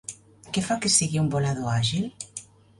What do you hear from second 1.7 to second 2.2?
àgil?